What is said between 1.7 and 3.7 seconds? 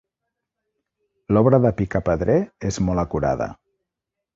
picapedrer és molt acurada.